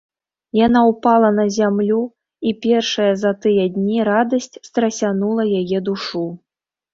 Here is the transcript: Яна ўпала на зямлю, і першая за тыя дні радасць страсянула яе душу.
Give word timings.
Яна 0.59 0.79
ўпала 0.91 1.27
на 1.39 1.43
зямлю, 1.57 1.99
і 2.51 2.53
першая 2.63 3.09
за 3.25 3.31
тыя 3.43 3.67
дні 3.77 3.99
радасць 4.09 4.49
страсянула 4.71 5.43
яе 5.61 5.85
душу. 5.93 6.25